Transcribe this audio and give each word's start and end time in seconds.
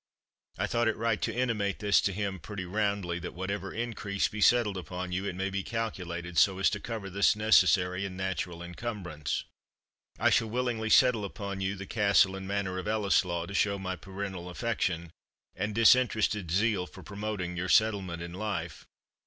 I 0.57 0.65
thought 0.65 0.87
it 0.87 0.97
right 0.97 1.21
to 1.21 1.31
intimate 1.31 1.77
this 1.77 2.01
to 2.01 2.11
him 2.11 2.39
pretty 2.39 2.65
roundly, 2.65 3.19
that 3.19 3.35
whatever 3.35 3.71
increase 3.71 4.27
be 4.27 4.41
settled 4.41 4.75
upon 4.75 5.11
you, 5.11 5.25
it 5.27 5.35
may 5.35 5.51
be 5.51 5.61
calculated 5.61 6.39
so 6.39 6.57
as 6.57 6.71
to 6.71 6.79
cover 6.79 7.07
this 7.07 7.35
necessary 7.35 8.03
and 8.03 8.17
natural 8.17 8.63
encumbrance. 8.63 9.43
I 10.17 10.31
shall 10.31 10.49
willingly 10.49 10.89
settle 10.89 11.23
upon 11.23 11.61
you 11.61 11.75
the 11.75 11.85
castle 11.85 12.35
and 12.35 12.47
manor 12.47 12.79
of 12.79 12.87
Ellieslaw, 12.87 13.45
to 13.45 13.53
show 13.53 13.77
my 13.77 13.95
parental 13.95 14.49
affection 14.49 15.11
and 15.55 15.75
disinterested 15.75 16.49
zeal 16.49 16.87
for 16.87 17.03
promoting 17.03 17.55
your 17.55 17.69
settlement 17.69 18.23
in 18.23 18.33
life. 18.33 18.87